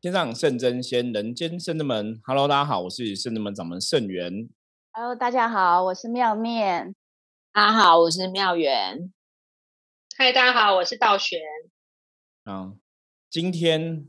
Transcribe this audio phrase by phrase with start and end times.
[0.00, 2.20] 天上圣真仙，人间圣真门。
[2.22, 4.48] Hello，大家好，我是圣真门掌门圣元。
[4.92, 6.94] Hello，大家好，我是妙面。
[7.52, 9.12] 大家好，我是妙元。
[10.16, 11.40] 嗨，大家好，我是道玄。
[12.44, 12.74] 啊，
[13.28, 14.06] 今天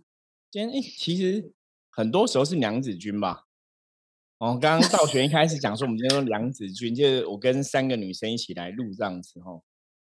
[0.52, 1.52] 今天哎，其实
[1.90, 3.48] 很多时候是娘子军吧。
[4.38, 9.60] 哦，刚刚道玄一开始讲说，我们今天说娘子军，就是我跟三个女生一起来录这样子哈。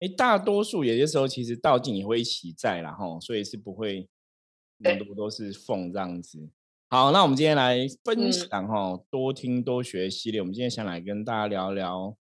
[0.00, 4.08] 哎，大多数有些时候其实道静也会一起在啦吼，所以是不会
[4.82, 6.48] 很多都是缝这样子。
[6.88, 10.40] 好，那我们今天来分享哈，多听多学系列。
[10.40, 12.16] 我们今天想来跟大家聊聊，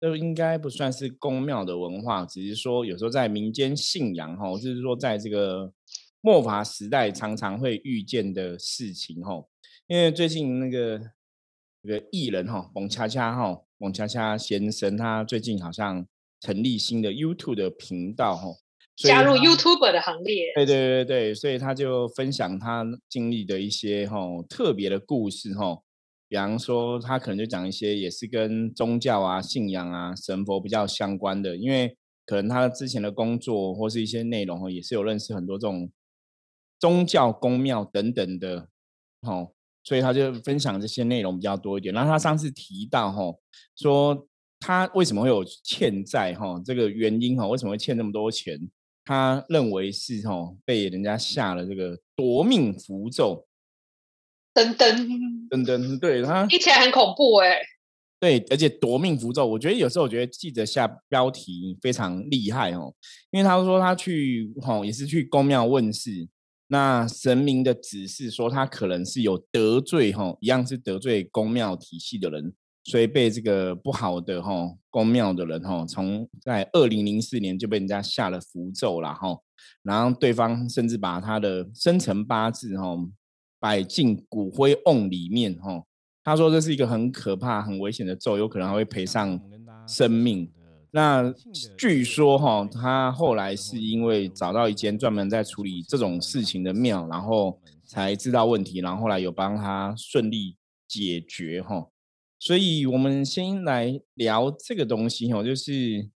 [0.00, 5.72] 这应该不算是宫庙的文化，只是说有时候在民间信仰哈，就是说在这个
[6.20, 9.44] 末法时代常常会遇见的事情哈。
[9.86, 11.00] 因为最近那个
[11.82, 16.06] 那个艺人哈，蒙恰恰哈，蒙恰恰先生，他最近好像。
[16.38, 18.48] 成立新的 YouTube 的频道哈，
[18.96, 20.52] 加入 YouTuber 的行列。
[20.54, 25.78] 对对对对，所以他就分享他经历的一些哈特别的故事哈，
[26.28, 35.90] 比方说他可能就讲一些也是跟宗教啊、信仰啊、神佛比较相关的，因为可能他之前的工作或是一些内容哈，也是有认识很多这种
[36.80, 38.68] 宗教宫庙等等的
[39.22, 39.48] 哈，
[39.84, 41.94] 所以他就分享这些内容比较多一点。
[41.94, 43.34] 然后他上次提到哈
[43.76, 44.26] 说。
[44.58, 46.32] 他为什么会有欠债？
[46.32, 48.58] 哈，这个原因哈，为什么会欠那么多钱？
[49.06, 53.46] 他认为是哦被人家下了这个夺命符咒。
[54.52, 55.06] 噔噔
[55.48, 57.58] 噔噔，对他听起来很恐怖哎。
[58.18, 62.92] 对，而且夺命符咒，我觉得有时候我觉得记者下标题非常厉害哦，
[63.30, 66.26] 因为他说他去哦也是去公庙问事，
[66.68, 72.54] 那神明的指示说他可能是有得罪哈，一样是得罪公庙体系的人。
[72.88, 79.36] 所以被这个不好的哈宫庙的人哈，从在二零零四年就被人家下了符咒了哈，
[79.82, 82.96] 然后对方甚至把他的生辰八字哈
[83.58, 85.82] 摆进骨灰瓮里面哈，
[86.22, 89.40] 他说这是一个很可怕、很危险的咒，有可能还会赔上
[89.88, 90.48] 生命。
[90.92, 91.34] 那
[91.76, 101.88] 据说哈，他后来是因为找到一间专门在处理这种事情的庙，然后才知道问题，然后后来有帮他顺利解决哈。
[102.38, 106.10] 所以，我们先来聊这个东西哦，就是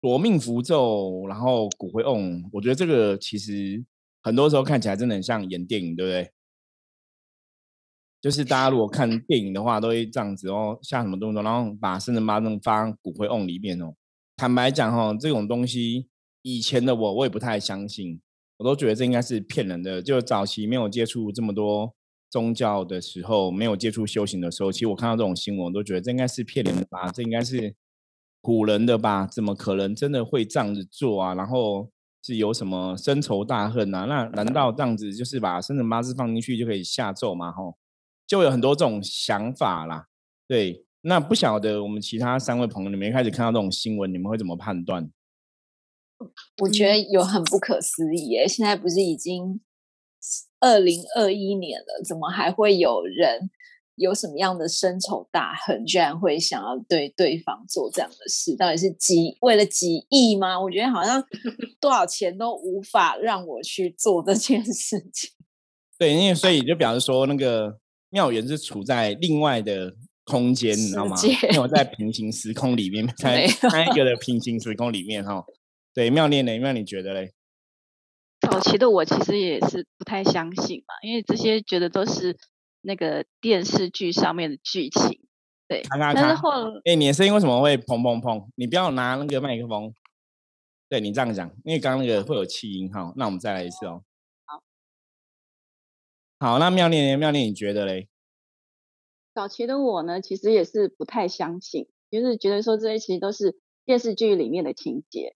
[0.00, 2.48] 夺命符咒，然后骨灰瓮。
[2.52, 3.84] 我觉得这个其实
[4.22, 6.32] 很多时候看起来真的很像演电影，对不对？
[8.20, 13.92] 就是大家如果看电影的话，都会这样子哦，下什么动作，然后把生辰八字放骨灰瓮里面哦。
[14.36, 16.06] 坦白讲哈，这种东西
[16.42, 18.20] 以前的我，我也不太相信，
[18.58, 20.00] 我都觉得这应该是骗人的。
[20.00, 21.95] 就早期没有接触这么多。
[22.28, 27.10] 宗教的时候没有接触修行的时候，其实我看到这种新闻，我都觉得这应该是骗人的吧？
[27.12, 27.74] 这应该是
[28.40, 29.26] 古人的吧？
[29.26, 31.34] 怎么可能真的会这样子做啊？
[31.34, 31.90] 然后
[32.22, 34.04] 是有什么深仇大恨啊？
[34.04, 37.52] 那难道这样子就是把生辰八字放进去就可以下咒吗？
[37.52, 37.76] 吼，
[38.26, 40.08] 就有很多这种想法啦。
[40.48, 45.10] 对，那不晓得我们其他三位朋友，你们一开始看到这种新闻，你们会怎么判断？
[46.62, 48.48] 我觉得有很不可思议耶！
[48.48, 49.60] 现在不是已经。
[50.60, 53.50] 二零二一年了，怎么还会有人
[53.96, 58.56] 有什么样的深仇大恨，居然会想要对对方做这样的事？
[58.56, 60.60] 到底是几为了几亿吗？
[60.60, 61.22] 我觉得好像
[61.80, 65.30] 多少钱都无法让我去做这件事情。
[65.98, 67.78] 对，因为所以就表示说，那个
[68.10, 69.94] 妙缘是处在另外的
[70.24, 71.16] 空间，你知道吗？
[71.22, 75.44] 因为我在平行时空里面， 在那一个的平行时空里面哈。
[75.94, 76.58] 对，妙念呢？
[76.58, 77.32] 妙你觉得嘞？
[78.50, 82.36] 早期的我其实也是不太相信嘛，因为这些觉得都是
[82.80, 85.20] 那个电视剧上面的剧情，
[85.68, 85.82] 对。
[85.90, 86.50] 但是后，
[86.84, 88.48] 哎，你的声音为什么会砰砰砰？
[88.54, 89.92] 你不要拿那个麦克风。
[90.88, 93.12] 对你这样讲，因为刚刚那个会有气音哈。
[93.16, 94.04] 那我们再来一次哦。
[94.44, 94.62] 好。
[96.38, 98.08] 好，那妙念妙念，你觉得嘞？
[99.34, 105.34] 早期的我呢，其实也是不太相信，就是觉得说这些其实都是电视剧里面的情节。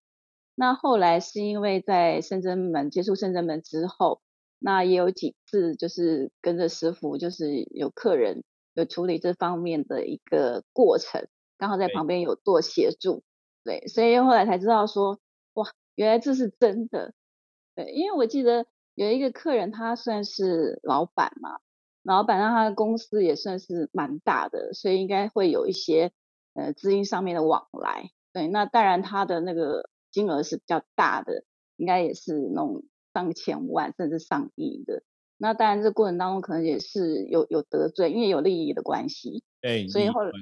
[0.55, 4.21] 那后来是因为在深圳门接触深圳门之后，
[4.59, 8.45] 那也有几次就是跟着师傅，就是有客人
[8.75, 12.07] 有处理这方面的一个过程，刚好在旁。
[12.07, 13.23] 边有做协助，
[13.65, 15.19] 对，所以后来才知道说，
[15.55, 17.15] 哇，原来这是真的，
[17.75, 21.61] 对，因为我记得有一个客人，他算是老板嘛，
[22.03, 26.13] 老板让他的公司也算是蛮大的，所以应该会有一些
[26.53, 29.89] 呃资金上面的往来，对，那当然他的那个。
[30.11, 31.45] 金额是比较大的，
[31.77, 32.85] 应该也是那种
[33.15, 35.03] 上千万甚至上亿的。
[35.43, 39.43] 那当然，这过程当中可能也是有有得罪，因为有利益的关系。
[39.63, 40.33] 对，所以后来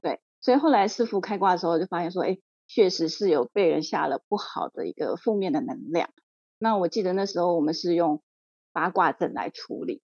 [0.00, 6.08] 对，所以后来师傅开挂的时候就发现说，哎，确实是有被人下了不好的一个负面的能量。
[6.58, 8.22] 那我记得那时候我们是用
[8.72, 10.02] 八卦阵来处理。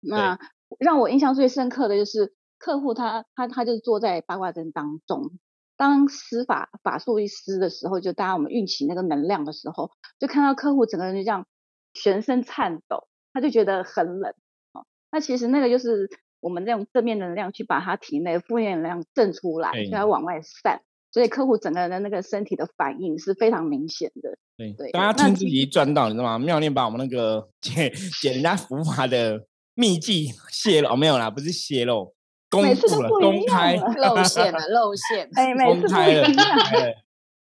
[0.00, 0.38] 那
[0.78, 5.38] 让我印象最深刻的就是客户他他他就坐在八卦阵当中，
[5.82, 9.90] 当施法法术一施的时候，就当我们运起那个能量的时候，
[10.20, 11.44] 就看到客户整个人就这样
[11.92, 14.32] 全身颤抖，他就觉得很冷
[14.74, 14.86] 哦。
[15.10, 16.08] 那其实那个就是
[16.38, 20.82] 我们用正面能量去把他体内负面能量震出来，就要往外散。
[21.10, 24.38] 所以客户整个人的那个身体的反应是非常明显的。
[24.56, 26.38] 对对，大家听自己赚到，你知道吗？
[26.38, 29.44] 妙念把我们那个解解人家符法的
[29.74, 32.14] 秘籍泄露，没有啦，不是泄露，
[32.52, 33.74] 公布了，公开。
[33.76, 36.28] 露馅了， 露馅，哎，公开了，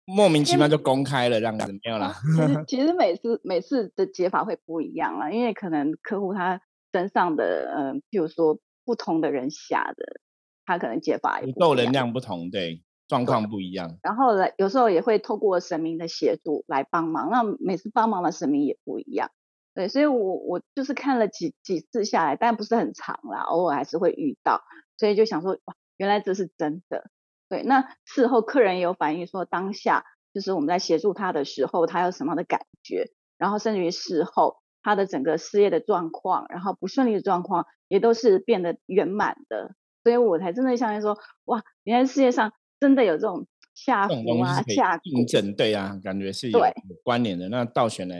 [0.05, 2.15] 莫名其妙就公开了，这样子没有啦。
[2.67, 6.61] 其实其实每次每次的解法会不一样了，因为可能客户他
[6.93, 10.21] 身上的嗯，譬如说不同的人下的，
[10.65, 12.81] 他可能解法宇宙能量不同，对。
[13.07, 19.29] 状况不一样，然后呢有时候也会透过神明的协助来帮忙，那每次帮忙的神明也不一样，
[19.75, 24.63] 对，所以我我就是看了几几次下来，但不是很长啦，偶尔还是会遇到，
[24.97, 27.11] 所以就想说，哇，原来这是真的，
[27.49, 42.53] 对，那事后客人也有反映说，当下就是我们在协助他的时候，他有什么样的感觉，然后甚至于事后他的整个事业的状况，然后不顺利的状况也都是变得圆满的，所以我才真的相信说，哇，原来世界上。
[42.77, 44.13] 真的有这种下符
[44.43, 46.59] 啊，下印证对啊，感觉是有
[47.03, 47.47] 关联的。
[47.47, 48.13] 那倒选呢？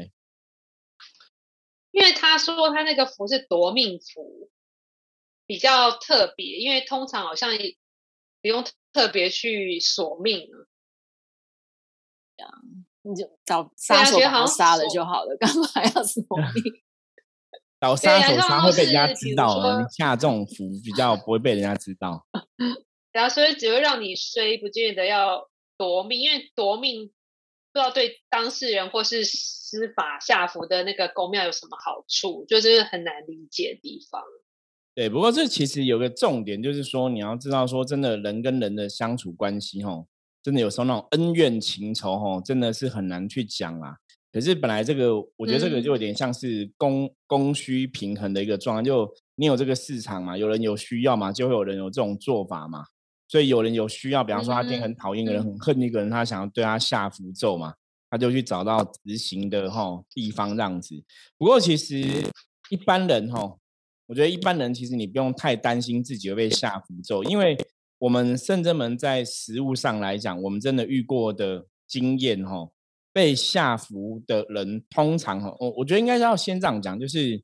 [1.96, 4.50] 因为他说他那个符是夺命符，
[5.46, 6.58] 比较特别。
[6.58, 7.50] 因为通常好像
[8.42, 10.46] 不用特别去索命
[12.36, 12.52] 这样
[13.04, 15.64] 你就找杀手把他杀了就好了，干嘛
[15.96, 16.22] 要索
[16.54, 16.64] 命？
[17.80, 19.80] 找杀手他会被人家知道啊！
[19.82, 22.26] 你下这种符比较不会被人家知道。
[23.14, 27.14] 然后所以只会让你衰，不见得要夺命，因为夺命
[27.76, 34.24] 不知道对当事人或是司法下服的那个公庙有什么好处，就是很难理解的地方。
[34.94, 40.08] 对，不过这其实有个重点，就是说你要知道，说真的人跟人的相处关系，吼，
[40.42, 43.98] 真的有时候那种恩怨情仇，吼，真的是很难去讲啊。
[44.32, 52.86] 可是本来这个，我觉得这个就有点像是供供需平衡的一个状态，就你有这个市场嘛，有人有需要嘛，就会有人有这种做法嘛。
[53.36, 57.74] 所以有人有需要，比方说他今天很讨厌一个人，很恨一个人，他想要对他下符咒嘛，
[58.10, 60.96] 他就去找到执行的哈地方这样子。
[61.38, 61.98] 不过其实
[62.70, 63.58] 一般人哈，
[64.06, 67.58] 我觉得一般人其实你不用太担心自己会被下符咒，因为
[67.98, 72.70] 我们圣真门在实物上来讲，我们真的遇过的经验哈，
[73.12, 77.44] 被下符的人通常哈，我我觉得应该要先这样讲，就是。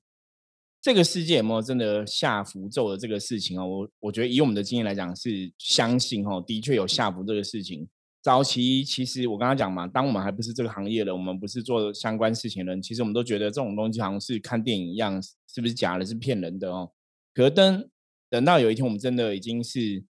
[0.81, 3.63] 这个世界有没有真的下符咒的这个事情啊？
[3.63, 7.87] 我我觉得以我们的经验来讲，是相信哦，的确有下符这个事情。
[8.23, 16.91] 早期其实我刚刚讲嘛，当我们还不是这个行业的，我们不是做相关事情的人，其实我们都觉得这种东西好像是看电影一样，是不是假的，是骗人的哦。
[17.31, 17.87] 可等
[18.27, 20.03] 等到有一天我们真的已经是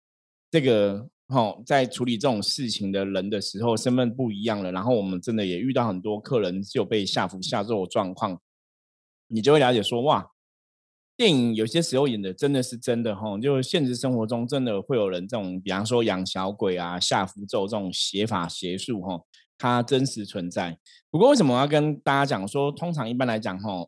[0.52, 8.40] 这个哦，在处理这种事情的人的时候，身份不一样了，然后我们真的也遇到很多客人就被下符下咒的状况，
[9.28, 10.30] 你就会了解说哇。
[11.20, 19.20] 电影有些时候演的真的是真的哈，就现实生活中真的会有人这种，比方说养小鬼啊、下符咒这种邪法邪术哈，
[19.58, 20.78] 它真实存在。
[21.12, 23.86] 不过为什么我要跟大家讲说，通常一般来讲哈，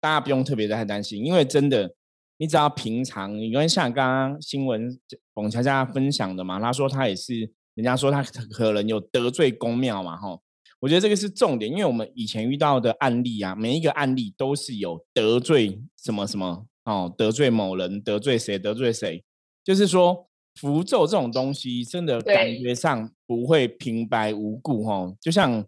[0.00, 1.94] 大家不用特别的太担心，因为真的，
[2.38, 4.98] 你只要平常，你跟像刚刚新闻
[5.34, 7.34] 冯佳佳分享的嘛，他说他也是，
[7.74, 10.38] 人家说他可能有得罪公庙嘛哈。
[10.80, 19.24] 我觉得这个是重点，因为我们以前遇到的案例啊，每一个案例都是有得罪什么什么哦，得罪某人，得罪谁，得罪谁，
[19.64, 25.16] 就是说符咒这种东西，真的感觉上不会平白无故哦。
[25.20, 25.64] 就像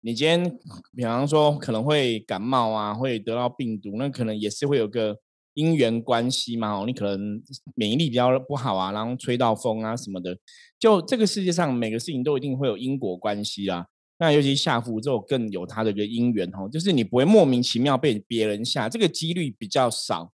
[0.00, 0.58] 你今天，
[0.96, 5.18] 比方说可能会感冒啊，会得到病毒，那可能也是会有个
[5.54, 6.80] 因缘关系嘛。
[6.80, 7.40] 哦，你可能
[7.74, 10.36] 免疫力比较不好啊，然后吹到风啊什么的，
[10.78, 13.86] 就这个世界上每个事情都一定会有因果关系啊。
[14.22, 20.30] 那尤其下符咒更有它的一个因缘哦，就是你不会莫名其妙被别人下，这个几率比较少。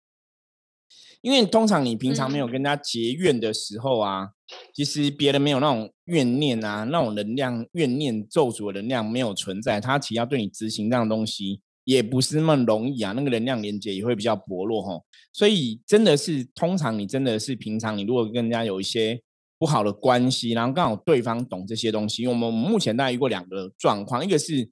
[1.21, 4.31] 因为通常你平常没有跟人家结怨的时候啊，
[4.73, 14.99] 其实别人没有那种怨念啊，那种能量怨念咒诅的能量没有存在，他其实要对你执行这样东西也不是那么容易啊，那个能量连接也会比较薄弱哈。
[15.31, 19.21] 所以真的是通常你真的是平常你如果跟人家有一些。
[19.59, 22.23] 不好的关系，然后刚好对方懂这些东西。
[22.23, 24.71] 因为我们目前大概遇过两个状况，一个是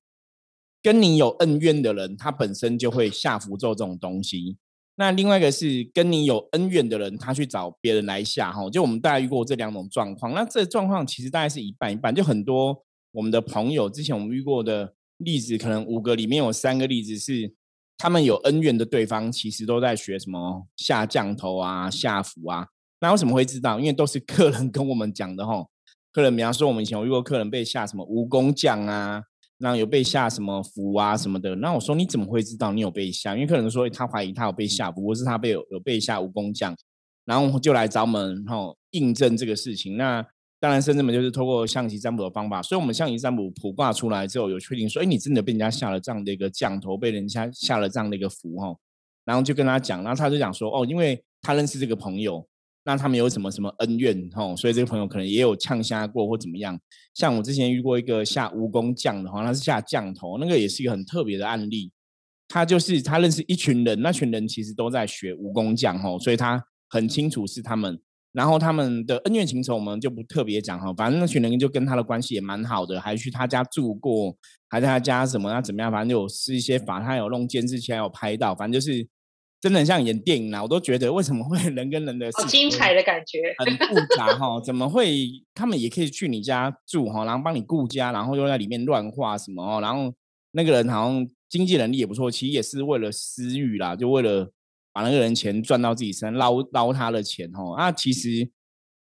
[0.82, 4.56] 跟你有恩怨的人，他本身就会下符咒这种东西；
[4.96, 8.52] 那另外一个是跟你有恩怨的人，他去找别人来下。
[8.52, 10.34] 哈，就我们大概遇过这两种状况。
[10.34, 17.54] 那这状况其实大概是一半一半，就很多我们的朋友之前我们遇过的例子，可能五个里面有三个例子是
[17.96, 22.66] 他们有恩怨的对方，其实都在学什么下降头啊、下符啊。
[23.02, 23.80] 那为什么会知道？
[23.80, 25.68] 因为都是客人跟我们讲的吼。
[26.12, 29.20] 客人比方说，我们以前有遇过客人被下什么蜈蚣降啊，
[29.58, 31.56] 那有被下什么符啊什么的。
[31.56, 33.34] 那我说你怎么会知道你有被下？
[33.34, 36.76] 因为客人说他怀疑他有被下符，或是他被有有被下蜈蚣降，
[37.24, 39.96] 然后就来找我们吼印证这个事情。
[39.96, 40.24] 那
[40.60, 48.76] 当然，甚至们就是通过象棋占卜的方法，所以我们象棋占卜卜卦出来之后，有确定说，哎，你真的被人家下了这样的一个降头，被人家下了这样的一个符哈，
[49.24, 52.46] 然后就跟他讲，然后他就讲说，哦，因为他认识这个朋友，
[52.84, 56.78] 那他们有什么什么恩怨哈，所以这个朋友可能也有呛虾过或怎么样。
[57.14, 61.92] 像我之前遇过一个下蜈蚣降的话，他是下降头，那个也是一个很特别的案例。
[62.48, 67.98] 他就是他认识一群人，那群人其实都在学蜈蚣降哈，所以他很清楚是他们。
[68.32, 74.34] 然后他们的恩怨情仇我们就不特别讲哈，反正那群人就跟他的关系也蛮好的，还去他家住过，
[74.70, 79.06] 还在他家什么啊怎么样，反正就有施一些法，他有弄监视器，还有拍到，反正就是
[79.62, 80.62] 真的很像演电影啊。
[80.62, 84.60] 我都觉得为什么会人跟人的好精彩的感觉，很复杂哈？
[84.60, 89.80] 怎么会他们也可以去你家住哈，然后帮你顾家，然后又在里面乱画什么哦？
[89.80, 90.12] 然后
[90.50, 94.52] 那个人好像经济能力也不错，其实也是为了私欲啦，就为了。
[94.94, 97.74] 把那个人钱赚到自己身上，捞捞他的钱哦。
[97.78, 98.46] 那其实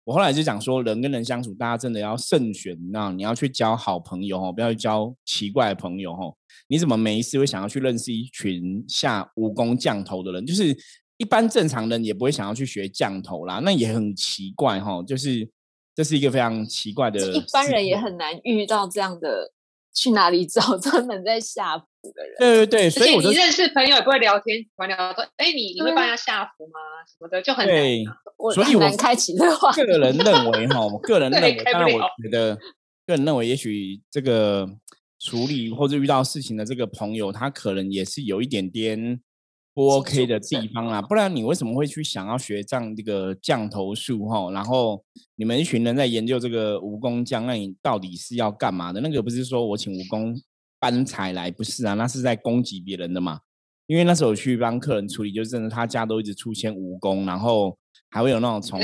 [0.04, 2.76] 我后来就讲说，人跟人相处，大家真的要慎选。
[2.92, 6.34] 那你要去交好朋友哦，不要去交奇怪的朋友哦。
[6.68, 10.44] 你怎么每一次会想要去认识一群下武功降头的人？
[10.46, 10.76] 就是
[11.16, 15.02] 一般正常人也不会想要去学降头啦，那也很奇怪哈。
[15.06, 15.48] 就是
[15.94, 19.52] 这是一个非常奇怪的，一般人也很难遇到这样的。
[19.92, 22.36] 去哪里找 专门在下符的人？
[22.38, 26.78] 对对对，所以你认识朋友也不会聊天，玩聊说，哎，你你会帮他下符吗？
[27.08, 27.74] 什么的就很难。
[28.54, 29.72] 所以我开启的话。
[29.72, 32.56] 个人认为哈，我个人 认为，当然我觉得，
[33.06, 34.68] 个人认为，也许这个
[35.18, 39.20] 处理或者遇到事情的这个朋友，他可能也是有一点点。
[39.72, 44.50] 不 OK 的地方啦，不然你为什么会去想要学这样这个降头术哈？
[44.50, 45.02] 然后
[45.36, 49.00] 你们一群人在研究这个蜈蚣降，那你到底是要干嘛的？
[49.00, 50.36] 那个不是说我请蜈蚣
[50.80, 53.40] 搬财来，不是啊，那是在攻击别人的嘛。
[53.90, 57.76] 因为那时候去帮客人处理，就是真的他家都一直出现蜈蚣，然后
[58.10, 58.80] 还会有那种从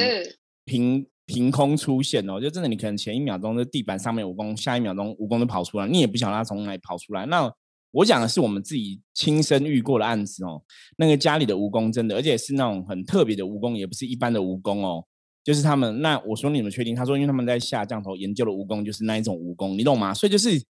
[0.64, 7.48] 凭凭空出现哦，就真的你可能前一秒钟在地板上面蜈蚣，下一秒钟蜈蚣就跑出来，你也不晓得它从哪里跑出来，那。
[7.92, 10.60] 我讲的是我们自己亲身遇过的案子哦，
[10.98, 15.02] 那个家里的蜈蚣真的，而且是那种很特别的蜈蚣，也不是一般的蜈蚣哦，
[15.42, 16.02] 就是他们。
[16.02, 16.94] 那我说你们确定？
[16.94, 20.12] 他说因为他们在下降头研究的蜈蚣就是那一种蜈蚣，你懂吗？
[20.12, 20.62] 所以就是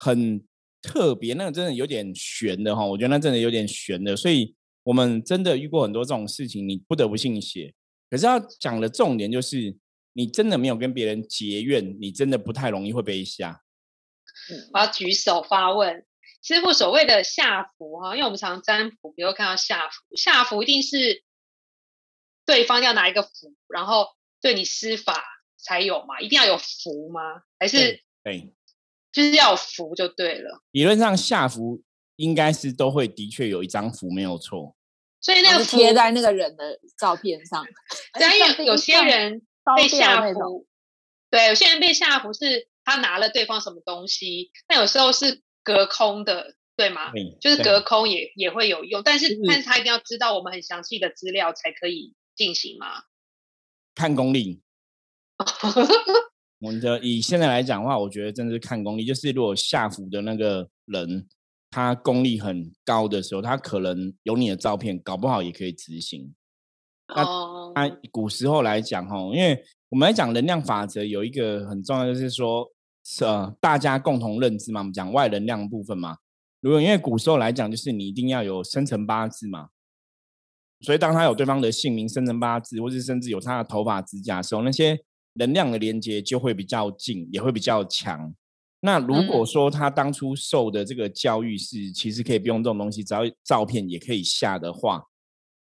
[0.00, 0.38] 很
[0.82, 2.84] 特别，那个真的有点悬的哈。
[2.84, 7.74] 我觉得那真的有点悬的，所以我们真的遇过很多这种事情，你不得不信邪。
[8.10, 9.76] 可是要讲的重点就是，
[10.12, 13.62] 你真的没有跟别人结怨，你真的不太容易会被吓。
[14.72, 16.04] 我要举手发问。
[16.42, 21.24] 师傅所谓的下符哈，因为我们常占卜，比如看到下符，下符一定是
[22.44, 24.06] 对方要拿一个符，然后
[24.40, 25.24] 对你施法
[25.58, 26.20] 才有嘛？
[26.20, 27.42] 一定要有符吗？
[27.58, 28.54] 还是对，
[29.16, 30.62] 就是要有符就对了。
[30.72, 31.82] 理论上下符
[32.16, 34.76] 应该是都会的确有一张符没有错，
[35.22, 37.64] 所以那个贴在那个人的照片上。
[38.12, 39.40] 对，因为有些人
[39.74, 40.66] 被下符，
[41.30, 45.42] 对，有些人被下符是他拿了对方什么东西，但有时候是。
[45.66, 47.10] 隔空的对吗？
[47.40, 53.02] 就是隔空也也会有用，但是但是他一定要知道我们很详细的资料才可以进行吗？
[53.96, 54.62] 看功力。
[56.66, 59.04] 我们的以现在来讲的话，我觉得真的是看功力。
[59.04, 61.24] 就是如果下符的那个人
[61.70, 66.34] 他功力很高的时候，他可能有你的照片，搞不好也可以执行。
[67.14, 72.72] 那按古时候来讲吼，因为我们来讲能量法则，有一个很重要就是说。
[73.08, 76.16] 是呃，大家共同认知嘛，我们讲外能量部分嘛。
[76.60, 79.68] 如果因为古时候来讲，就是你一定要有生辰八字嘛。
[80.80, 84.98] 所以当他有对方的姓名、生辰八字，或是甚至有他的头发、指甲的时候，那些
[85.38, 88.34] 能量的连接就会比较近，也会比较强。
[88.80, 95.02] 那如果说他当初受的这个教育是，其实可以不用这种东西，只要照片也可以下的话，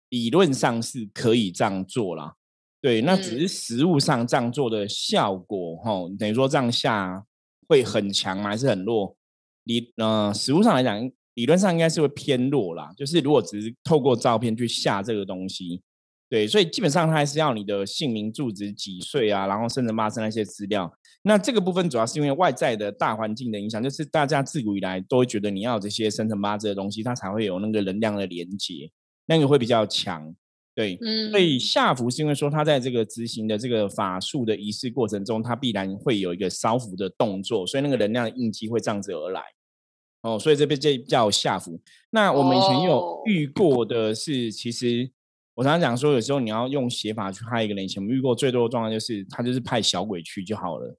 [0.10, 2.34] 理论上是可以这样做啦。
[2.82, 7.24] 对，那只是实物上这样做的效果，哈，等于说这样下
[7.68, 8.50] 会很强吗？
[8.50, 9.16] 还是很弱？
[9.64, 12.92] 理呃，实物上来讲，理论上应该是会偏弱啦。
[12.96, 15.82] 就是如果只是透过照片去下这个东西，
[16.30, 20.92] 对，所以基本上它还是要你的姓名、住址、几岁啊，然后生辰八字那些资料。
[21.22, 28.92] 那这个部分主要是因为外在的大环境的影响，就是大家自古以来都会觉得你要这些生辰八字的东西，它才会有那个能量的连接，
[29.26, 30.36] 那个会比较强。
[30.76, 30.96] 对，
[31.32, 39.42] 所以下符是因为说他在这个执行的这个法术的仪式过程中，他必然会有一个烧符的动作，所以那个能量的印记会这样子而来。
[40.22, 41.82] 哦，所以这边这叫下符。
[42.12, 45.10] 那我们以前有哦遇过的是，其实
[45.58, 50.96] 我常常讲说，有时候你要用写法去害一个人，以前我们遇过最多的状况就是，他就是派小鬼去就好了，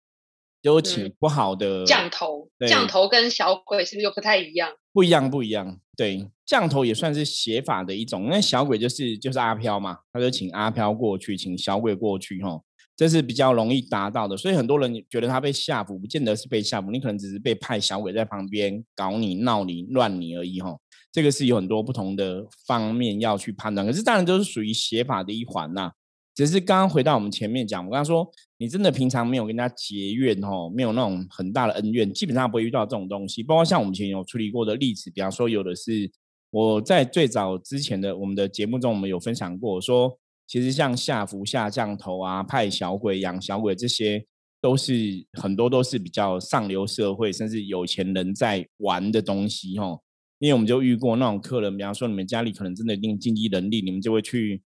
[0.61, 4.73] 就请嗯不好的降头，降头跟小鬼是不是又不太一样？
[4.93, 5.79] 不一样，不一样。
[5.97, 12.65] 对，降头也算是写法的一种，那小鬼就是就是阿飘嘛，他就请阿飘过去，请小鬼过去，吼，
[12.99, 14.37] 这是比较容易达到的。
[14.37, 20.81] 所以很多人觉得他被吓唬，不见得是被吓唬，你可能只是被派小鬼在旁边搞你、闹你、乱你而已，吼。
[21.11, 25.91] 这个是有很多不同的方面要去判断，可是当然都是属于写法的一环呐、
[26.35, 33.43] 只是刚刚回到我们前面讲，我刚刚说，你真的平常没有跟人家结怨哦，没有那种很大的恩怨，基本上不会遇到这种东西。
[33.43, 36.09] 包括像我们以前有处理过的例子，比方说有的是
[36.51, 40.17] 我在最早之前的我们的节目中，我们有分享过，说
[40.49, 44.25] 其实像下符、下降头啊、派小鬼、养小鬼这些，
[44.61, 50.01] 都是很多都是比较上流社会甚至有钱人在玩的东西哦。
[50.39, 54.63] 因为我们就遇过那种客人，比方说你们家里可能真的一定经济能力，你们就会去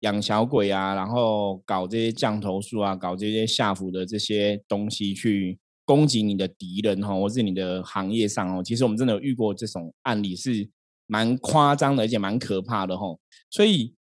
[0.00, 8.62] 养小鬼啊，然后搞这些降头术啊，搞这些下符的这些东西去攻击你的敌人哈，或是你的行业上哦。
[8.62, 10.68] 其实我们真的有遇过这种案例，是
[11.06, 13.06] 蛮夸张的，而且蛮可怕的哈。
[13.50, 13.94] 所以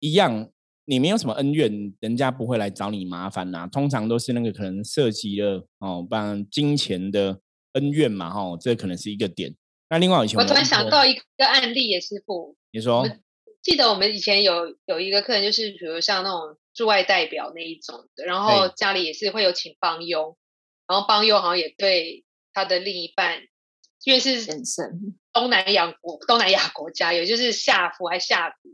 [0.00, 0.48] 一样，
[0.86, 7.38] 你没有什么恩怨，人家不会来找你麻烦呐、通常都是那个可能涉及了哦，不然金钱的
[7.72, 9.54] 恩怨嘛哈，这可能是一个点。
[9.90, 13.06] 那另外以前我突然想到一个案例，也师傅，你说。
[13.62, 20.36] 记得我们以前有有一个客人，就是比如像那种驻外代表那一种的，然后家里也是会有请帮佣，
[20.86, 23.40] 然后帮佣好像也对他的另一半，
[24.04, 28.70] 因为是先生，东南亚国东南亚国家，有就是下符还下符，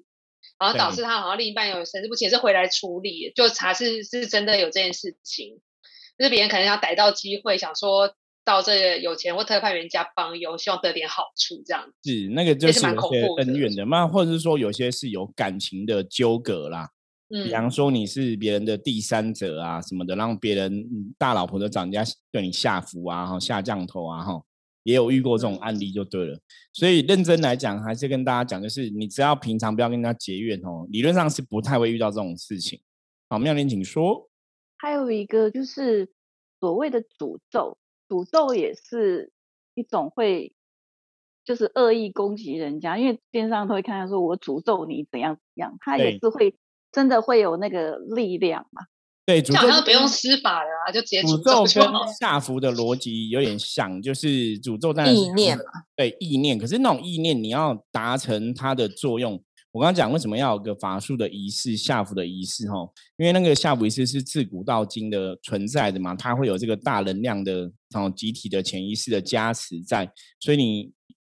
[0.63, 5.59] 然后导致他好像另一半有神志不清，是回来处理，就查是是真的有这件事情，
[6.17, 8.15] 就是别人可能要逮到机会，想说
[8.45, 12.13] 到这个有钱或特派员家帮佣，希望得点好处这样子。
[12.13, 16.89] 是那个就是有些恩怨的，嘛或者是说有些是有感情的纠葛啦，
[17.35, 24.41] 嗯比，方说你是别人的第三者啊什么的，让别人嗯大老婆的长家对你下符啊，哈下降头啊，哈，
[24.85, 26.39] 也有遇过这种案例就对了。
[26.73, 32.81] 所以认真来讲，还是跟大家讲，就是你只要平常不要跟人家结怨哦，理论上是不太会遇到这种事情。
[33.29, 34.29] 好，妙莲请说。
[34.77, 36.11] 还有一个就是
[36.59, 39.33] 所谓的诅咒，诅咒也是
[39.75, 40.53] 一种会
[41.45, 46.57] 就是恶意攻击人家，因为电视上都会看到说我诅咒你怎样怎样，他也是会
[46.91, 48.83] 真的会有那个力量嘛。
[49.25, 51.93] 对，诅咒这好像不用施法的啊，就直接诅咒咒跟。
[52.21, 55.65] 下符的逻辑有点像，就是诅咒当然是意念嘛，
[55.97, 59.43] 对意念，可是那种意念你要达成它的作用。
[59.71, 62.77] 我刚刚讲为什么要有个法术的仪式、下符的仪式哈？
[63.17, 70.93] 因为那个下符仪式是自古到今的存在的嘛，它会有这个大能量的哦集体的潜意识的加持在，所以你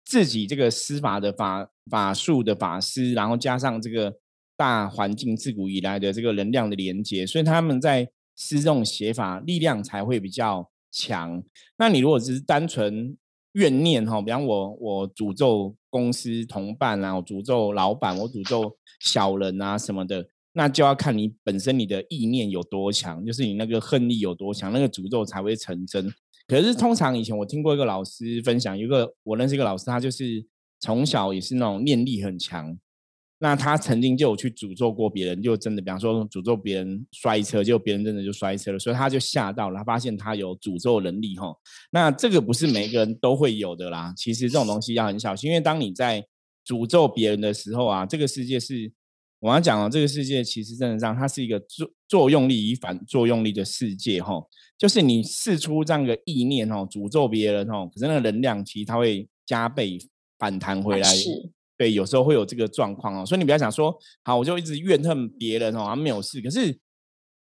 [0.04, 4.12] 自己这个施法的法法术的法师，然后加上这个
[4.56, 11.44] 大环境自古以来的这个能量的连接，所以他们在施这种写法力量才会比较强。
[11.78, 13.18] 那你如果只是单纯
[13.54, 26.12] 怨念哈，比方我我诅咒公司同伴啊，我诅咒老板，我诅咒小人啊什么的，那就要看你本身你的意念有多强，就是你那个恨力有多强，那个诅咒才会成真。
[26.48, 30.46] 可是通常以前我听过一个老师分享，有一个我认识一个老师，他就是
[30.80, 32.78] 从小也是那种念力很强。
[33.44, 41.54] 那他曾经就有去诅咒过别人，就真的，比方说诅咒别人摔车，结果别人真的就摔车了，所以他就吓到了，他发现他有诅咒能力哈。
[41.92, 46.26] 那这个不是每个人都会有的啦，其实这种东西要很小心，因为当你在
[46.66, 48.90] 诅咒别人的时候啊，这个世界是
[49.42, 54.42] 我要讲哦，这个世界其实真的上它是一个作作用力与反作用力的世界哈，
[54.78, 60.00] 就是你试出这样一个意念哦，诅咒别人哦，可是那个能量其实它会加倍
[60.40, 61.14] 反弹回来。
[61.14, 61.30] 是
[61.78, 66.40] 对，有时候会有这个状况哦，所以你不要想说，好，我就一直怨恨别人哦，他没有事。
[66.40, 66.80] 可是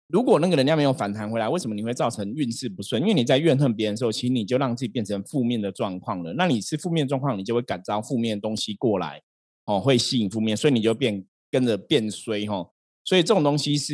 [0.07, 3.01] 如果那个人家没有反弹回来，为什么你会造成运势不顺？
[3.01, 6.33] 因为你在怨恨别人的时候，其实你就让自己变成负面的状况了。
[6.33, 9.21] 那你是负面状况，你就会感召负面的东西过来，
[9.65, 12.69] 哦，会吸引负面，所以你就变跟着变衰哈、哦。
[13.03, 13.93] 所以这种东西是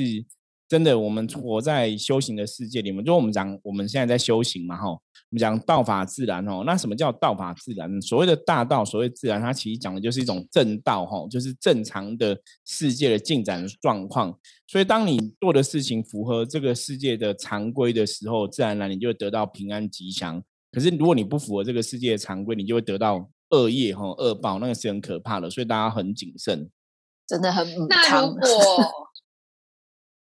[0.70, 6.62] 真的，我们活在修行的世界里面，就我们讲我们现在在修行嘛哈、哦，我们讲道法自然哦。
[6.64, 8.00] 那什么叫道法自然？
[8.00, 14.32] 所谓的大道，所谓自然，它其实讲的就是一种正道哈、哦，就是正常的世界的进展状况。
[14.68, 20.40] 所以当你做的事情符合这个世界的常规的时候，自然而然你就会得到平安吉祥。
[20.72, 25.50] 可是如果你不符合这个世界的常规，你就会得到恶业哈、恶报，那个是很可怕的。
[25.50, 26.70] 所以大家很谨慎。
[27.26, 29.09] 真的很母那如果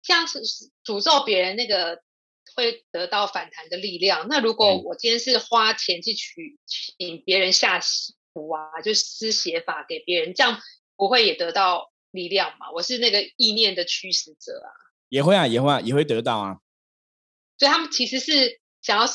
[0.02, 0.40] 像是
[0.84, 2.02] 诅咒别人那个
[2.54, 4.26] 会得到反弹的力量。
[4.28, 7.80] 那如果我今天是花钱去取请别人下
[8.32, 10.60] 符啊，就施邪法给别人，这样
[10.96, 12.70] 不会也得到力量嘛？
[12.72, 14.70] 我是那个意念的驱使者啊，
[15.08, 16.60] 也会啊，也会啊，也会得到啊。
[17.58, 19.06] 所以他们其实是想要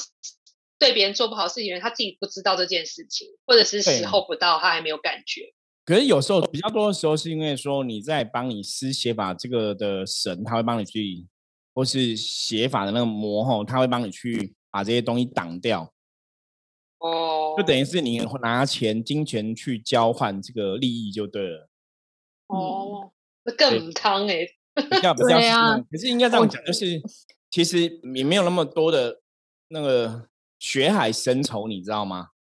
[0.78, 5.54] 对别人做不好事情他自己不知道这件事情，或者是时候不到，他还没有感觉。
[5.86, 11.28] 可是有时候比较多的时候，是因为说你在帮你施写法这个的神，他会帮你去，
[11.74, 15.93] 或是写法的那个魔吼，他会帮你去把这些东西挡掉。
[16.98, 21.69] 哦，就等于是你拿钱、金钱去交换这个利益就对了。
[22.48, 23.12] 哦，
[23.43, 25.38] 那更汤哎，比较 比较
[25.91, 27.02] 可是应该这样讲，就是。
[27.52, 29.21] 其实也没有那么多的
[29.69, 30.28] 那个
[30.60, 32.32] 血海深仇，你知道吗？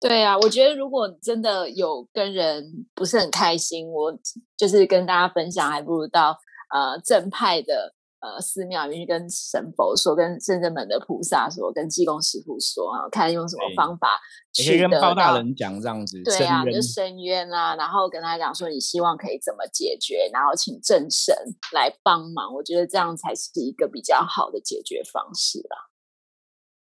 [0.00, 4.18] 对啊，我觉得如果真的有跟人不是很开心，我
[4.56, 6.38] 就是跟大家分享，还不如到
[6.74, 7.94] 呃正派的。
[8.18, 14.18] 呃，寺庙里面去跟神佛说，跟圣人门的菩萨说，跟济公师傅说啊，看用什么方法
[14.54, 16.20] 去跟包大人讲这样子。
[16.24, 21.36] 对啊，就深渊啊，然后跟他讲说，你希望可以怎么解决，然后请正神
[21.72, 22.52] 来帮忙。
[22.54, 25.76] 我觉得这样才是一个比较好的解决方式啦。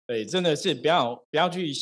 [0.07, 1.73] 对，真的是不要不要去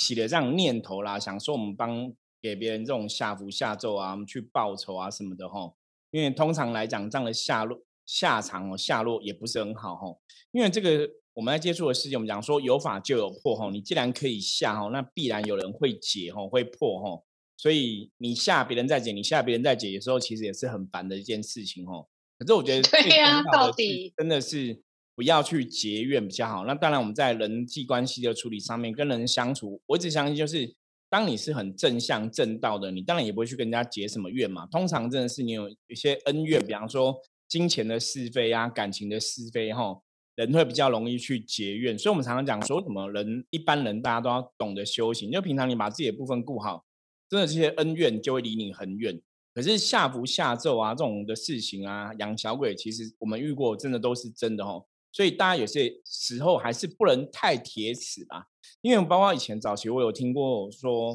[0.00, 5.76] 起了这样念头啦，想说我们帮给别人这种下符下咒啊，我们去报仇啊什么的吼。
[6.10, 7.78] 因为通常来讲，这样的下落。
[8.06, 17.24] 下场哦，下落也不是很好吼，因为这个我们在接触的世界，我们讲说有法就有破吼，你既然可以下吼，那必然有人会解吼，会破吼，
[17.56, 22.08] 所以你下别人再解，你下别人再解，的时候其实也是很烦的一件事情吼。
[22.36, 24.82] 可是我觉得对呀，到底真的是
[25.20, 26.64] 不要去结怨比较好。
[26.64, 30.74] 那当然我们在人际关系的处理上面，跟人相处，我一直相信就是，
[31.10, 34.64] 当你是很正向正道的，你当然也不会去跟人家结什么怨嘛。
[34.68, 37.20] 通常真的是你有一些恩怨，比方说。
[37.50, 40.00] 金钱的是非啊，感情的是非，哈，
[40.36, 46.84] 人会比较容易去结怨，所以我们常常讲说，什么人一般人大家都要懂得修行，就平常你把自己的部分顾好，
[47.28, 49.20] 真的这些恩怨就会离你很远。
[49.52, 54.80] 可是下符下咒啊这种的事情啊，养小鬼，其实我们遇过，真的都是真的哈。
[55.12, 58.46] 所以大家有些时候还是不能太铁齿吧，
[58.80, 61.14] 因为包括以前早期我有听过说。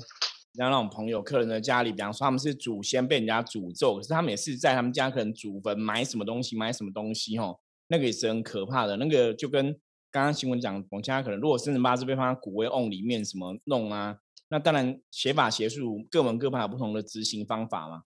[0.58, 8.95] 像那种朋友、客人的家里，比方说他们是祖先被人家诅咒，可是他们也是在他们家可能祖坟埋什么东西，埋什么东西，吼，那个也是很可怕的。
[8.95, 9.73] 那个就跟
[10.10, 14.17] 刚刚新闻讲，我们家可能如果生辰八字被放在骨灰瓮里面，什么弄啊？
[14.47, 18.03] 那当然邪法邪术各门各派有不同的执行方法嘛。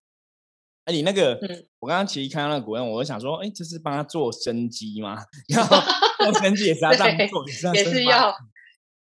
[0.90, 1.38] 哎，你那个，
[1.78, 5.22] 我刚刚其实看到那个骨灰，我就想说，哎，这是帮他做生机吗？
[5.48, 5.64] 要
[6.18, 8.34] 做生机也是要这样做，也是要。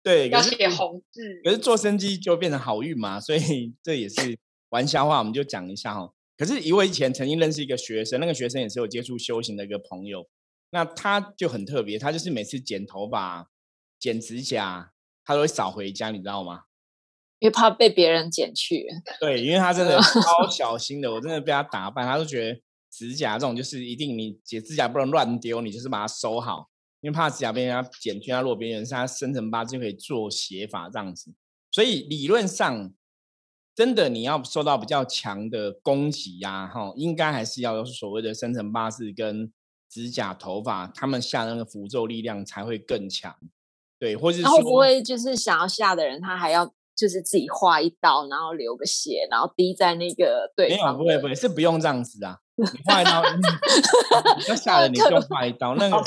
[0.03, 1.21] 对，要写红字。
[1.45, 4.37] 可是做生机就变成好运嘛，所以这也是
[4.69, 6.13] 玩笑话，我们就讲一下哦。
[6.37, 10.27] 可是以我以前曾经认识一个学生，那个学生也是有接触修行的一个朋友，
[10.71, 13.49] 那他就很特别，他就是每次剪头发、
[13.97, 14.91] 剪指甲，
[15.23, 16.63] 他都会扫回家，你知道吗？
[17.39, 18.87] 因为怕被别人剪去。
[19.19, 26.69] 对，因为他真的超 小心的，我真的被他打扮，他就觉得指甲这种就是一定你剪指甲不能乱丢，你就是把它收好。
[27.01, 31.31] 因为怕指甲被人家剪去，他如果别人是他生辰八字就可以做写法这样子，
[31.69, 32.91] 所以理论上
[33.75, 39.53] 真的你要受到比较强的攻击呀，哈，应该还是要有所谓的生辰八字跟
[39.87, 43.37] 指甲头发，他们下那个符咒力量才会更强，
[43.99, 50.97] 对，或者会不会就是想要下的人，他还要就是自己划一刀，然后流个血，然后滴在那个对方？
[50.97, 52.39] 不会不会，是不用这样子啊。
[52.57, 53.23] 你画一刀，
[54.49, 55.75] 要吓人，你就画一刀。
[55.75, 56.03] 那个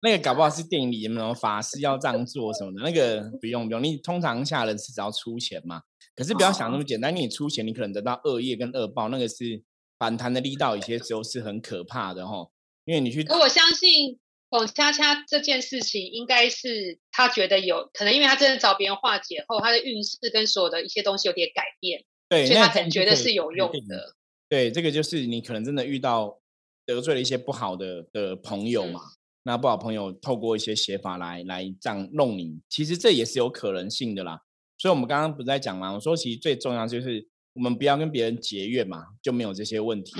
[0.00, 3.84] 那个搞不好是电影里面法师要这样做什么的，那个不用不用。
[3.84, 5.82] 你通常吓人是只要出钱嘛，
[6.16, 7.14] 可是不要想那么简单。
[7.14, 9.62] 你出钱，你可能得到恶业跟恶报，那个是
[9.98, 12.46] 反弹的力道，有些时候是很可怕的哈。
[12.86, 14.18] 因为你去，我相信
[14.50, 24.16] 孔恰恰这件事情，应该是他觉得有可能，因为他真的找别人化解后，他的运势跟所有的一些东西有点改变，对，所以他才觉得是有用的。
[24.48, 26.40] 对，这个就是你可能真的遇到
[26.84, 29.00] 得罪了一些不好的的朋友嘛？
[29.44, 34.42] 那不好朋友透过一些写法来来这样弄你，其实这也是有可能性的啦。
[34.76, 35.92] 所以，我们刚刚不是在讲嘛？
[35.92, 40.12] 我说，其实最重要就是我们不要跟别人结怨嘛，就没有这些问题。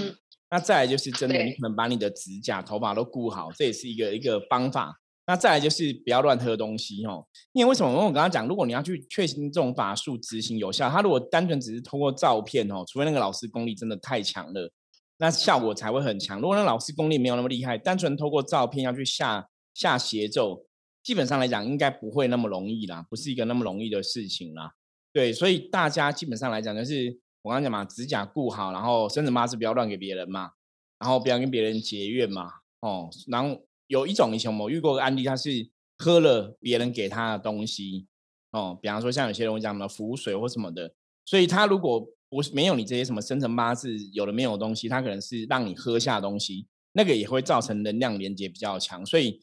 [0.51, 4.97] 那再来就是真的，你可能把你的指甲、头发都顾好，这也是一个一个方法。
[5.27, 7.93] 那再来就是不要乱喝东西哦，因为为什么？
[7.93, 14.73] 因为我刚刚讲，如果你要去确信这种法术执行有效，他如果单纯只是通过照片哦，除非那个老师功力真的太强了，
[15.19, 16.41] 那效果才会很强。
[16.41, 20.67] 如果那老师功力没有那么厉害，单纯透过照片要去下下邪咒，
[21.05, 24.73] 基本上来讲应该不会那么容易啦，不是一个那么容易的事情啦。
[25.13, 30.53] 对，所以大家基本上来讲，就是我刚刚讲嘛，指甲顾好，然后生辰八字不要乱给别人嘛，
[30.99, 32.51] 然后不要跟别人结怨嘛，
[32.81, 33.67] 哦，然后。
[33.91, 38.07] 有一种以前我遇过个案例，他是喝了别人给他的东西
[38.53, 49.43] 哦，比方说像有些人会讲什么符水或什么的，所以他如果不是没有你这些什么生辰八字有的没有东西，他可能是让你喝下东西，那个也会造成能量连接比较强，所以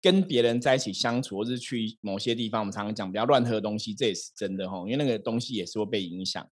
[0.00, 6.48] 跟别人在一起相处，或是去某些地方，我们常常讲不要乱喝东西，这也是真的哈，因为那个东西也是会被影响。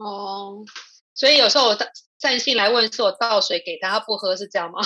[0.00, 0.64] 哦，
[1.14, 1.78] 所以有时候我
[2.18, 4.80] 站性来问，是我倒水给他，他不喝，是这样吗？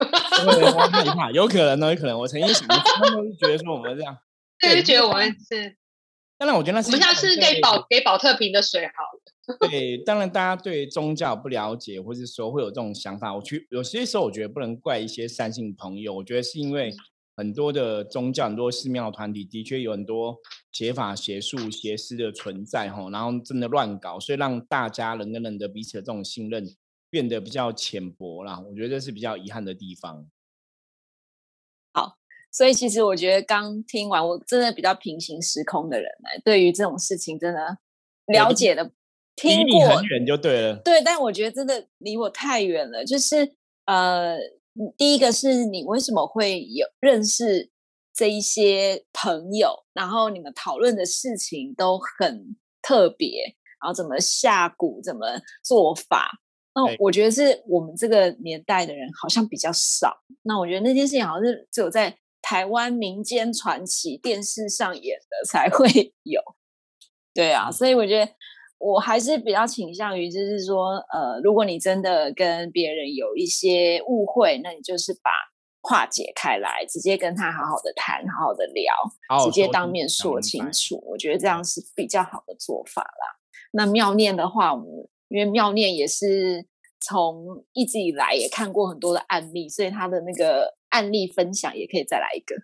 [0.00, 2.18] 我害怕，有可能呢，有可能。
[2.18, 4.16] 我曾经想，他们是觉得说我们这样，
[4.60, 5.76] 对，就觉得我们是。
[6.38, 9.20] 当然，我觉得那是我们下次给保给保特瓶的水好了。
[9.68, 13.34] 对，当然大家对宗教不了解，或者说会有这种想法。
[13.34, 16.14] 我去有些时候，我觉得不能怪一些善信朋友。
[16.14, 16.94] 我觉得是因为
[17.40, 20.38] 很多的宗教、很多寺庙团体的确有很多
[20.70, 26.62] 邪法、邪术、邪师的存在，吼，然后真的乱搞，所以让大家人跟人的彼此的这种信任
[27.08, 28.60] 变得比较浅薄啦。
[28.60, 30.28] 我觉得这是比较遗憾的地方。
[31.94, 32.18] 好
[32.52, 37.78] 所以其实我觉得刚听完，我真的比较平行时空的人呢，对于这种事情真的
[38.28, 38.92] 了解的
[39.34, 40.76] 听过很远就对了。
[40.84, 43.02] 对，但我觉得真的离我太远了。
[43.02, 43.54] 就是
[43.86, 44.36] 呃，
[44.96, 47.70] 第一个是你为什么会有认识
[48.14, 55.26] 这一些朋友，然后你们讨论的事情都很特别，然后怎么下蛊，怎么
[55.64, 56.40] 做法？
[56.74, 60.22] 那我觉得是我们这个年代的人好像比较少。
[60.42, 62.18] 那我觉得那件事情好像是只有在。
[62.42, 65.86] 台湾民间传奇电视上演的才会
[66.24, 66.40] 有，
[67.34, 68.32] 对啊，所以我觉得
[68.80, 75.30] 我还是比较倾向于，就是说，呃，如果你真的跟别人有一些误会，那你就是把
[75.82, 78.92] 化解开来，直接跟他好好的谈，好好的聊，
[79.44, 81.00] 直接当面说清楚。
[81.06, 83.38] 我觉得这样是比较好的做法啦。
[83.72, 84.86] 那妙念的话，我们
[85.28, 86.66] 因为妙念也是
[87.00, 90.74] 从一直以来也看过很多的案例，所以他的那个。
[90.90, 92.56] 案例分享也可以再来一个，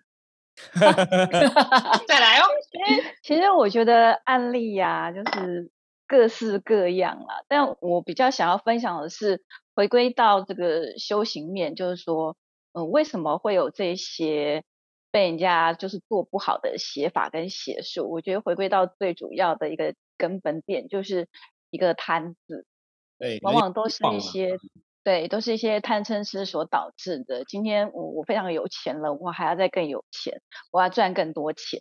[2.05, 2.43] 再来哦。
[2.69, 5.71] 其实，其实我觉得案例呀，就是
[6.07, 7.43] 各式各样啦。
[7.47, 9.43] 但我比较想要分享的是，
[9.75, 12.37] 回归到这个修行面，就是说，
[12.73, 14.63] 嗯，为什么会有这些
[15.11, 18.09] 被人家就是做不好的写法跟写术？
[18.09, 21.27] 我觉得回归到最主要的一个根本点，就是
[21.69, 22.65] 一个贪字，
[23.19, 24.57] 对，往往都是一些。
[25.03, 27.45] 对，都是一些贪嗔痴所导致的。
[27.45, 31.79] 今天我我非常有钱了，我还要再更有钱，我要赚更多钱。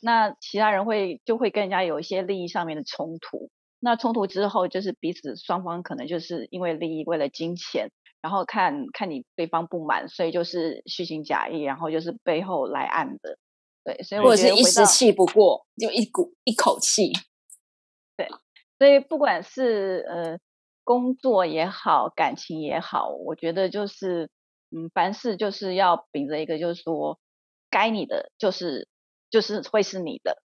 [0.00, 3.50] 那其他人会就会跟人家有一些利益上面的冲突。
[3.80, 7.90] 那冲突之后，就是彼此双方可能就是因为利益，为了金钱，
[8.22, 13.38] 然后看看你对方不满，所以就是虚情假意，然后就是背后来暗的。
[13.82, 17.12] 对，所以或者是一时气不过，就一股一口气。
[18.16, 18.28] 对，
[18.78, 20.38] 所以不管是呃。
[20.82, 24.28] 工作也好，感情也好，我觉得就是，
[24.72, 27.20] 嗯，凡事就是要秉着一个，就是说，
[27.70, 28.88] 该你的就是
[29.30, 30.42] 就是会是你的，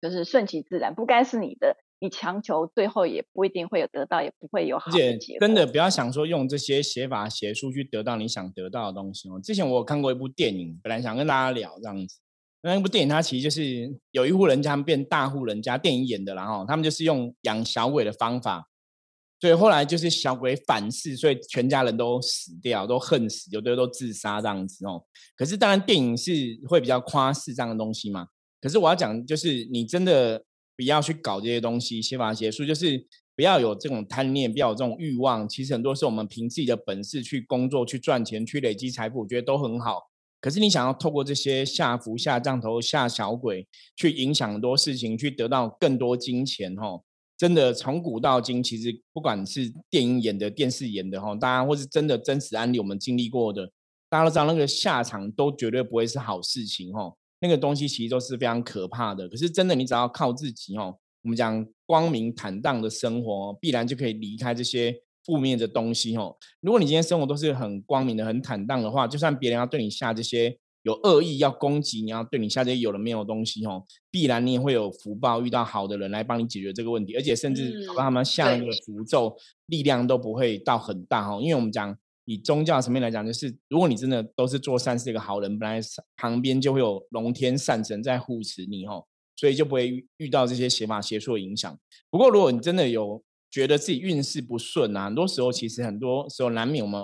[0.00, 5.40] 就是顺其自然；不该是你的，你强求，最后也不一定会有得到，也不会有好的结果。
[5.40, 9.40] 真的不要想说用这些写法、写书去得到你想得到的东西哦。
[9.42, 12.18] 之前我有看过一部电影，本来想跟大家聊这样子，
[12.62, 18.68] 那部电影它其实就是有一户人家变大户人家，电影演的，然后他们就是用养小鬼的方法。
[19.40, 25.00] 所以后来就是小鬼反噬，所以全家人都死掉，都恨死，有的都自杀这样子哦。
[25.36, 26.32] 可是当然电影是
[26.66, 28.26] 会比较夸饰这样的东西嘛。
[28.60, 30.44] 可是我要讲就是，你真的
[30.78, 35.48] 不要去搞这些东西，先把它结束，就是不要有这种贪念，不要有这种欲望。
[35.48, 40.08] 其实很多是我们凭自己的本事去工作、去赚钱、去累积财富，我觉得都很好。
[40.40, 47.04] 可是你想要透过这些下浮、下降头、下小鬼，去影响很多事情，去得到更多金钱，吼。
[47.36, 53.70] 真的从古到今，其实不管是电影演的、电视演的哈，大家或是真的真实案例，我们经历过的，
[54.08, 57.12] 大家都知道那个下场都绝对不会是好事情哈。
[57.40, 59.28] 那个东西其实都是非常可怕的。
[59.28, 66.36] 可是真的，你只要靠自己哦，我们讲光明坦荡的生活，必然就可以离开这些负面的东西哦。
[66.60, 70.58] 如果你今天生活都是很光明的、很坦荡的话，就算别人要对你下这些。
[70.84, 81.40] 有恶意要攻击，你要对你下这些有了没有东西哦，必然你也会有福报，遇到好的人来帮你解决这个问题，而且甚至帮他们下那个符咒，力量都不会到很大哦。
[81.42, 81.94] 因为我们讲
[82.30, 85.80] 以宗教层面来讲，就是如果你真的都是做善事一个好人，本来
[86.18, 91.78] 旁边就会有龙天善神在护持你哦，所以就不会遇到这些邪法邪术的影响。
[92.10, 97.02] 不过如果你真的有觉得自己运势不顺啊，很多时候其实很多时候难免我们。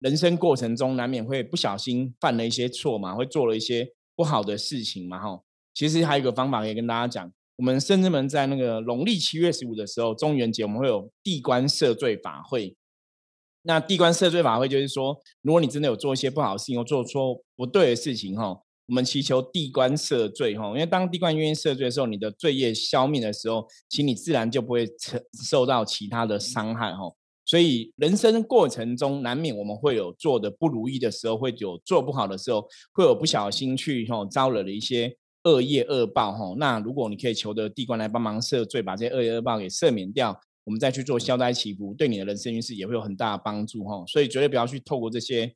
[0.00, 5.40] 人生过程中难免会不小心犯了一些错嘛，会做了一些不好的事情嘛，哈。
[5.72, 12.76] 其实还有一个方法可以跟大家讲，我们深圳门在那个农历七月十五的时候，中元节我们会有地官赦罪法会。
[13.66, 27.12] 那地官赦罪法会就是说，如果你真的有做一些不好的事情，或做错不对的事情，哈，我们祈求地官赦罪，哈，因为当地官愿意赦罪的时候，你的罪业消灭的时候，其实你自然就不会承受到其他的伤害，哈。
[27.44, 36.54] 所以人生过程中难免我们会有做的不如意的时候，会有做不好的时候，会有不小心去哈招惹了一些恶业恶报，哈。
[36.56, 40.40] 那如果你可以求得地官来帮忙赦罪，把这些恶业恶报给赦免掉。
[40.66, 44.04] 我们再去做消灾祈福，对你的人生运势也会有很大的帮助哈。
[44.08, 45.54] 所以绝对不要去透过这些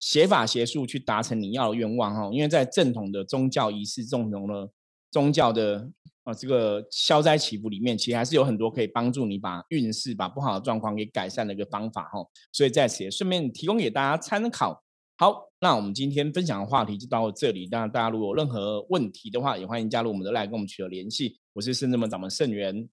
[0.00, 2.30] 邪法邪术去达成你要的愿望哈。
[2.32, 4.70] 因为在正统的宗教仪式、正统的
[5.10, 5.90] 宗教的
[6.24, 12.26] 啊这个消灾祈福里面，其实还是有很多可以帮助你把运势、把不好的状况给改善的一个方法哈。
[12.50, 14.82] 所以在此也顺便提供给大家参考。
[15.18, 17.68] 好，那我们今天分享的话题就到这里。
[17.70, 21.38] 那大家如果有任何问题的话，也欢迎加入我们的来跟我们取得联系。
[21.52, 22.88] 我是圣智门掌门圣元。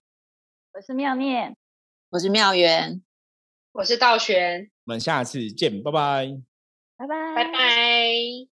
[0.74, 1.56] 我是妙念，
[2.10, 3.00] 我是妙元，
[3.70, 6.26] 我是道玄，我们下次见，拜拜，
[6.96, 7.52] 拜拜，拜。
[7.52, 8.53] 拜。